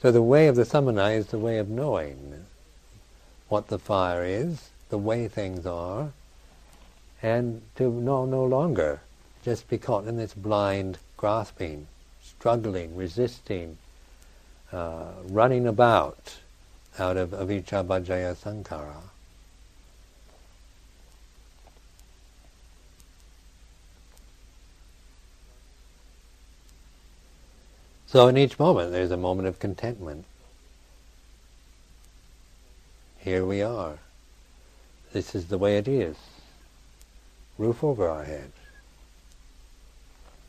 [0.00, 2.46] So the way of the samana is the way of knowing
[3.48, 6.12] what the fire is, the way things are,
[7.20, 9.00] and to know no longer
[9.44, 11.88] just be caught in this blind grasping,
[12.22, 13.78] struggling, resisting,
[14.72, 16.36] uh, running about
[16.98, 19.02] out of avijja paccaya sankhara.
[28.08, 30.24] So in each moment there's a moment of contentment.
[33.18, 33.98] Here we are.
[35.12, 36.16] This is the way it is.
[37.56, 38.50] Roof over our head.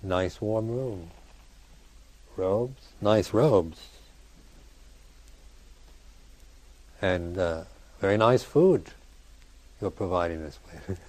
[0.02, 1.12] Nice warm room.
[2.36, 2.88] Robes.
[3.02, 3.90] Nice robes
[7.02, 7.64] and uh,
[8.00, 8.92] very nice food
[9.82, 11.00] you're providing us with.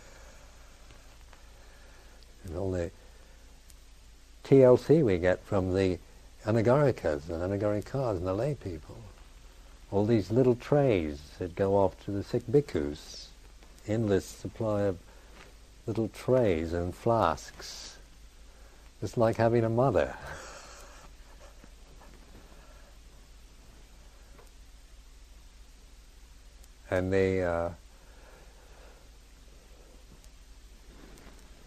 [2.45, 2.91] and all the
[4.45, 5.99] TLC we get from the
[6.45, 8.99] anagarikas and anagarikas and the lay people.
[9.91, 13.27] All these little trays that go off to the sick bhikkhus.
[13.89, 14.99] Endless supply of
[15.87, 17.97] little trays and flasks.
[19.03, 20.15] It's like having a mother.
[26.91, 27.71] and the uh,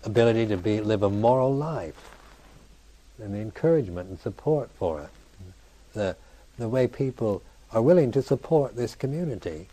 [0.04, 2.13] ability to be live a moral life,
[3.22, 5.10] and encouragement and support for it,
[5.94, 6.16] the
[6.58, 7.42] the way people
[7.72, 9.68] are willing to support this community,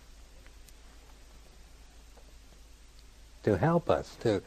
[3.42, 4.42] to help us, to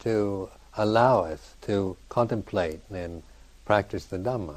[0.00, 3.22] to allow us to contemplate and
[3.64, 4.56] practice the Dhamma.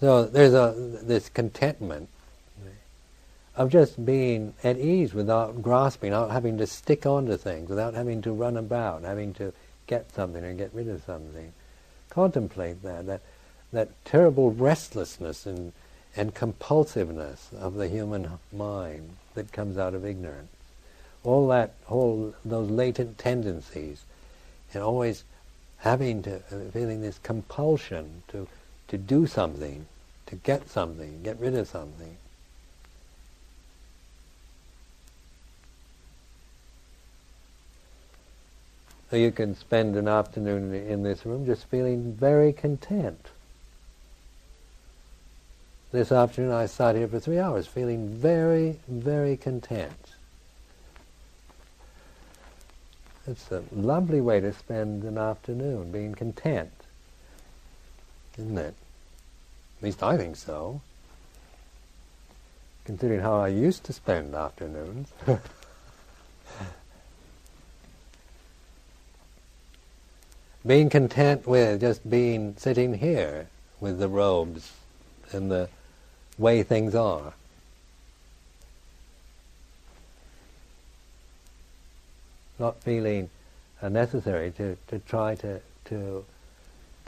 [0.00, 2.08] So there's a this contentment
[3.56, 8.22] of just being at ease without grasping, without having to stick onto things, without having
[8.22, 9.52] to run about, having to
[9.88, 11.52] get something or get rid of something.
[12.10, 13.20] Contemplate that, that,
[13.72, 15.72] that terrible restlessness and,
[16.14, 20.52] and compulsiveness of the human mind that comes out of ignorance.
[21.24, 24.04] All that, whole, those latent tendencies,
[24.72, 25.24] and always
[25.78, 28.46] having to, uh, feeling this compulsion to,
[28.86, 29.86] to do something,
[30.26, 32.16] to get something, get rid of something.
[39.10, 43.28] So you can spend an afternoon in this room just feeling very content.
[45.90, 50.12] This afternoon I sat here for three hours feeling very, very content.
[53.26, 56.72] It's a lovely way to spend an afternoon, being content.
[58.36, 58.74] Isn't it?
[59.78, 60.82] At least I think so.
[62.84, 65.08] Considering how I used to spend afternoons.
[70.66, 73.48] being content with just being sitting here
[73.80, 74.72] with the robes
[75.32, 75.68] and the
[76.36, 77.32] way things are.
[82.58, 83.30] Not feeling
[83.82, 86.24] necessary to, to try to, to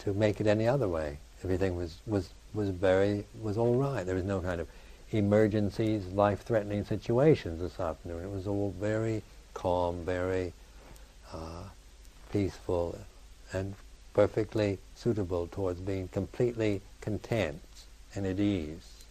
[0.04, 1.18] to make it any other way.
[1.44, 4.04] Everything was, was, was very was all right.
[4.04, 4.68] There was no kind of
[5.10, 8.24] emergencies, life-threatening situations this afternoon.
[8.24, 9.22] It was all very
[9.54, 10.52] calm, very
[11.32, 11.64] uh,
[12.32, 12.98] peaceful,
[13.52, 13.74] and
[14.14, 17.60] perfectly suitable towards being completely content
[18.14, 19.04] and at ease.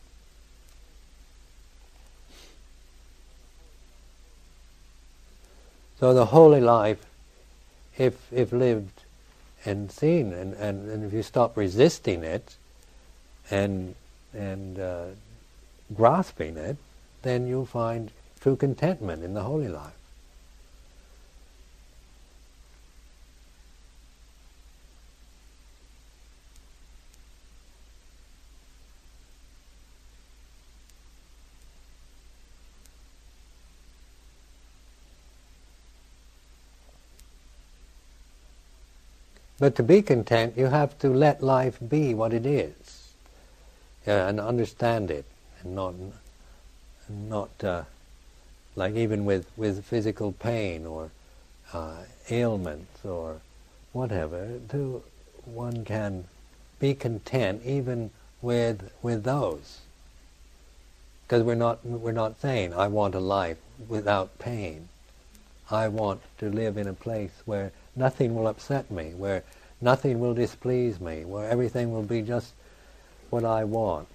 [6.00, 7.06] So the holy life
[8.00, 9.04] if, if lived
[9.66, 12.56] and seen, and, and, and if you stop resisting it
[13.52, 13.94] and,
[14.34, 15.06] and uh,
[15.94, 16.78] grasping it,
[17.22, 19.99] then you'll find true contentment in the holy life.
[39.60, 43.12] But to be content, you have to let life be what it is,
[44.08, 45.26] yeah, and understand it,
[45.62, 45.96] and not,
[47.10, 47.84] not uh,
[48.76, 51.12] like even with, with physical pain or
[51.74, 53.42] uh, ailments or
[53.92, 54.60] whatever.
[54.70, 55.04] To
[55.44, 56.26] one can
[56.80, 59.80] be content even with with those,
[61.24, 63.58] because we're not we're not saying I want a life
[63.90, 64.88] without pain.
[65.70, 69.44] I want to live in a place where nothing will upset me, where
[69.82, 72.54] nothing will displease me, where everything will be just
[73.30, 74.08] what I want.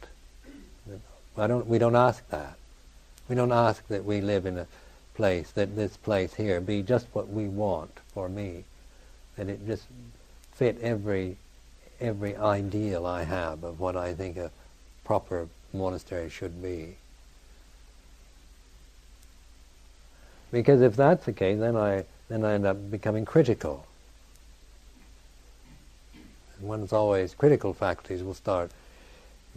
[1.36, 2.56] I don't, we don't ask that.
[3.28, 4.66] We don't ask that we live in a
[5.14, 8.64] place, that this place here be just what we want for me,
[9.36, 9.84] that it just
[10.52, 11.36] fit every,
[12.00, 14.50] every ideal I have of what I think a
[15.04, 16.96] proper monastery should be.
[20.52, 23.86] Because if that's the case, then I, then I end up becoming critical
[26.58, 28.70] And one's always critical faculties will start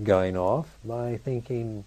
[0.03, 1.85] going off by thinking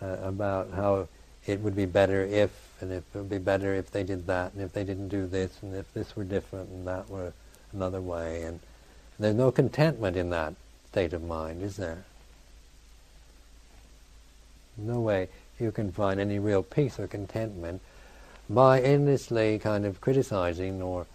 [0.00, 1.08] uh, about how
[1.46, 2.50] it would be better if,
[2.80, 5.26] and if it would be better if they did that, and if they didn't do
[5.26, 7.32] this, and if this were different, and that were
[7.72, 8.42] another way.
[8.42, 8.60] And
[9.18, 10.54] there's no contentment in that
[10.90, 12.04] state of mind, is there?
[14.76, 17.80] No way you can find any real peace or contentment
[18.54, 21.06] by endlessly kind of criticizing or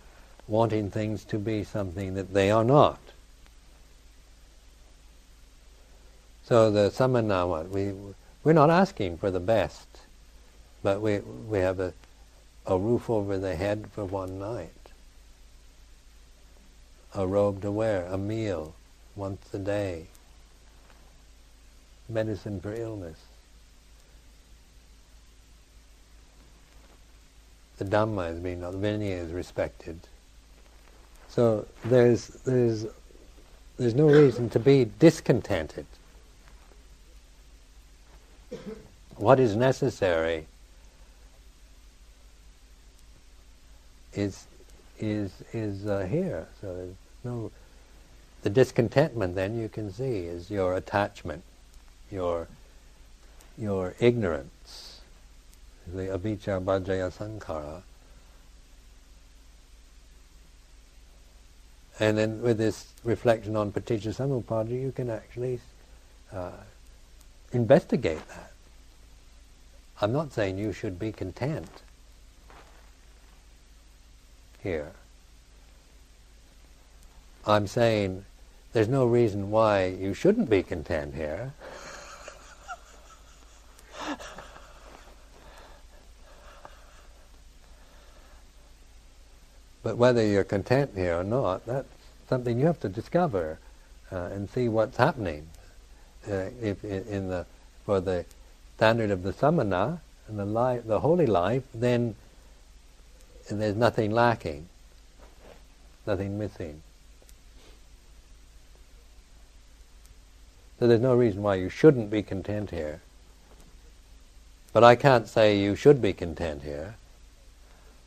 [0.47, 2.99] wanting things to be something that they are not.
[6.45, 7.93] So the samana, what we
[8.43, 9.87] we're not asking for the best,
[10.81, 11.93] but we we have a
[12.67, 14.69] a roof over the head for one night,
[17.15, 18.75] a robe to wear, a meal
[19.15, 20.07] once a day,
[22.09, 23.26] medicine for illness.
[27.77, 29.99] The Dhamma is being, the Vinaya is respected.
[31.29, 32.85] So there's there's
[33.77, 35.85] there's no reason to be discontented
[39.17, 40.45] what is necessary
[44.13, 44.45] is
[44.99, 46.47] is is uh, here.
[46.61, 47.51] So there's no
[48.43, 49.35] the discontentment.
[49.35, 51.43] Then you can see is your attachment,
[52.11, 52.47] your
[53.57, 54.51] your ignorance,
[55.93, 57.81] the avijja paccaya sankhara.
[61.99, 65.59] And then with this reflection on paticca samuppada, you can actually
[66.31, 66.51] uh,
[67.51, 68.51] investigate that.
[69.99, 71.81] I'm not saying you should be content
[74.61, 74.91] here.
[77.47, 78.25] I'm saying
[78.73, 81.53] there's no reason why you shouldn't be content here.
[89.87, 91.87] but whether you're content here or not, that's
[92.27, 93.57] something you have to discover
[94.11, 95.47] uh, and see what's happening
[96.29, 97.45] uh, if in the
[97.85, 98.25] for the
[98.75, 102.15] standard of the samana and the life, the holy life, then
[103.49, 104.67] there's nothing lacking,
[106.05, 106.81] nothing missing.
[110.79, 112.99] So there's no reason why you shouldn't be content here.
[114.73, 116.95] But I can't say you should be content here.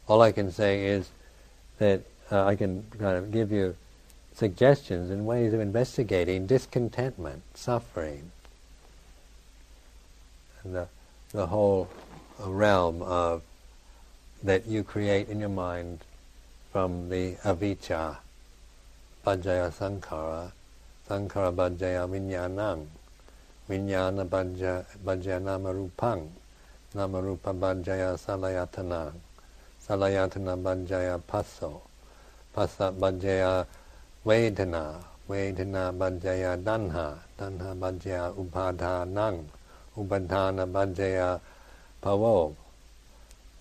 [0.08, 1.08] All I can say is
[1.80, 3.74] that uh, I can kind of give you
[4.34, 8.30] suggestions and ways of investigating discontentment, suffering,
[10.62, 10.88] and the,
[11.32, 11.88] the whole
[12.38, 13.42] realm of
[14.42, 16.00] that you create in your mind
[16.70, 18.18] from the avijja,
[19.26, 20.52] paccaya sankara,
[21.08, 22.86] sankhara paccaya vinyanam,
[23.68, 26.28] vinyana paccaya namarupang,
[26.94, 29.12] namarupa paccaya salayatana,
[29.90, 31.80] salayatana paccaya phasso,
[32.54, 33.66] phassa paccaya
[34.24, 39.44] Vedana, Vedana Paccaya Tanha, Tanha Paccaya Upadanang,
[39.96, 41.40] Upadana Paccaya
[42.02, 42.54] Bhavo,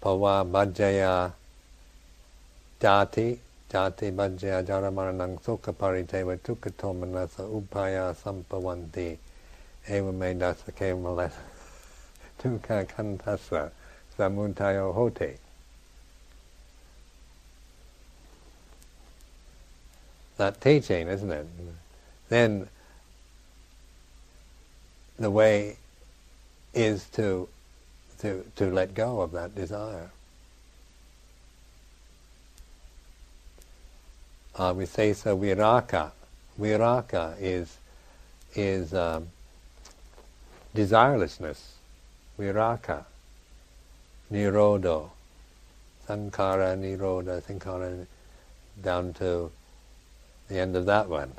[0.01, 1.31] Bhava Paccaya
[2.79, 3.39] Jati,
[3.71, 9.17] Jati Paccaya Jaramaranang Sukha Pariteva Tukkato Manasa Upaya Sambhavanti,
[9.87, 11.31] Eva Medasa Kemala
[12.37, 13.71] Tukka Kantasa
[14.17, 15.48] Samudayo Hote.
[20.39, 21.45] That teaching, isn't it?
[22.29, 22.69] Then
[25.17, 25.75] the way
[26.73, 27.49] is to
[28.19, 30.11] to to let go of that desire.
[34.55, 36.11] Uh, we say so viraga.
[36.57, 37.77] Viraga is
[38.55, 39.27] is um,
[40.73, 41.59] desirelessness.
[42.39, 43.03] Viraga.
[44.31, 45.09] Nirodo.
[46.07, 48.07] Sankhara, Nirodha, Sankhara,
[48.81, 49.51] down to
[50.49, 51.31] the end of that one.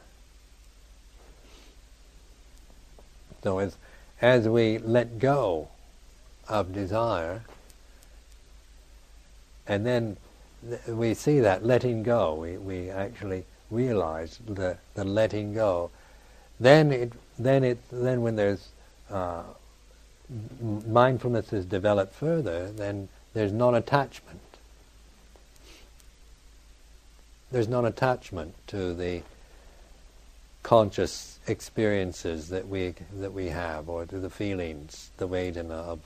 [3.43, 3.77] So as,
[4.21, 5.69] as we let go
[6.49, 7.43] of desire,
[9.67, 10.17] and then
[10.69, 15.91] th- we see that letting go, we, we actually realize the, the letting go,
[16.59, 18.69] then it, then it, then when there's
[19.11, 19.43] uh,
[20.87, 24.50] mindfulness is developed further, then there's non-attachment.
[27.51, 29.23] There's non-attachment to the
[30.63, 36.01] conscious experiences that we that we have, or to the feelings, the Vedana of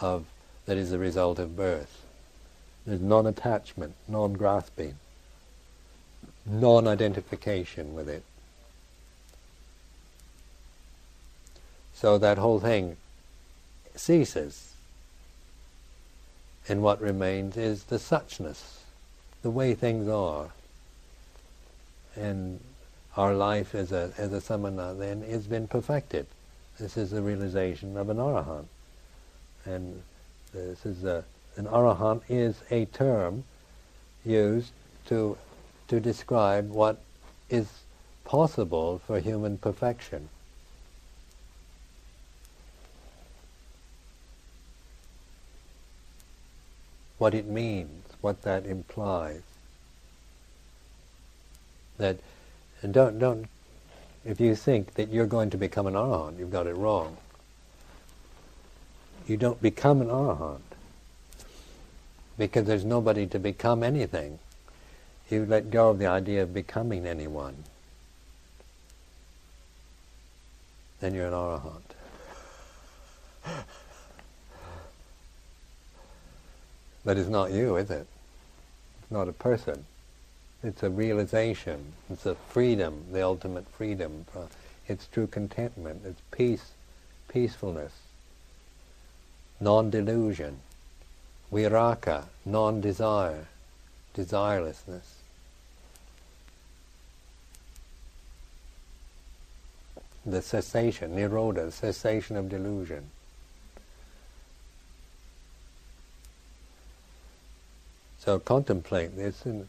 [0.00, 0.26] of
[0.66, 2.04] that is the result of birth.
[2.86, 4.94] There's non-attachment, non-grasping,
[6.44, 8.22] non-identification with it.
[11.94, 12.96] So that whole thing
[13.96, 14.74] ceases.
[16.68, 18.80] And what remains is the suchness,
[19.42, 20.50] the way things are.
[22.16, 22.60] And
[23.16, 26.26] our life as a, as a samana then has been perfected.
[26.78, 28.66] This is the realization of an arahant.
[29.64, 30.02] And
[30.52, 31.24] this is a,
[31.56, 33.44] an arahant is a term
[34.24, 34.72] used
[35.06, 35.38] to,
[35.88, 36.98] to describe what
[37.48, 37.68] is
[38.24, 40.28] possible for human perfection.
[47.18, 49.45] What it means, what that implies.
[51.98, 52.18] That
[52.82, 53.46] and don't, don't,
[54.24, 57.16] if you think that you're going to become an arahant, you've got it wrong.
[59.26, 60.60] You don't become an arahant
[62.38, 64.38] because there's nobody to become anything.
[65.30, 67.64] You let go of the idea of becoming anyone.
[71.00, 71.80] Then you're an arahant.
[77.04, 78.06] but it's not you, is it?
[79.02, 79.84] It's not a person.
[80.62, 81.92] It's a realization.
[82.10, 84.26] It's a freedom, the ultimate freedom.
[84.88, 86.02] It's true contentment.
[86.04, 86.72] It's peace,
[87.28, 87.92] peacefulness,
[89.60, 90.58] non-delusion,
[91.52, 93.46] viraga, non-desire,
[94.14, 95.14] desirelessness.
[100.24, 103.10] The cessation, nirodha, cessation of delusion.
[108.18, 109.68] So contemplate this and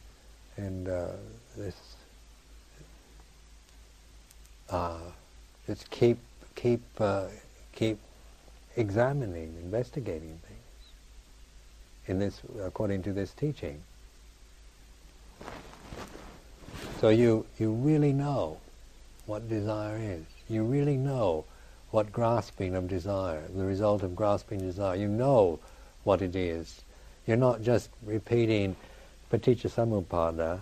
[0.58, 1.08] and uh,
[1.56, 1.76] this
[4.70, 5.00] uh,
[5.90, 6.18] keep
[6.56, 7.26] keep uh,
[7.74, 7.98] keep
[8.76, 10.92] examining, investigating things
[12.08, 13.82] in this according to this teaching.
[17.00, 18.58] So you you really know
[19.26, 20.24] what desire is.
[20.50, 21.46] You really know
[21.92, 24.96] what grasping of desire, the result of grasping desire.
[24.96, 25.60] You know
[26.04, 26.82] what it is.
[27.26, 28.76] You're not just repeating
[29.32, 30.62] paticca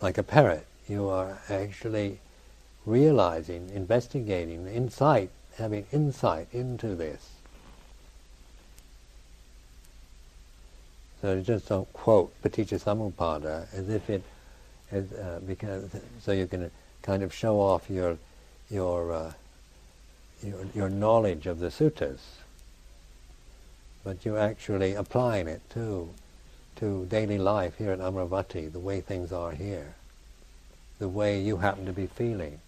[0.00, 0.66] like a parrot.
[0.88, 2.18] You are actually
[2.84, 7.30] realizing, investigating, insight, having insight into this.
[11.20, 14.22] So just don't quote paticca samuppada as if it,
[14.92, 15.90] as, uh, because
[16.20, 16.70] so you can
[17.02, 18.18] kind of show off your
[18.70, 19.32] your uh,
[20.42, 22.18] your, your knowledge of the suttas
[24.06, 26.08] but you're actually applying it to
[26.76, 29.94] to daily life here at Amaravati, the way things are here,
[31.00, 32.60] the way you happen to be feeling.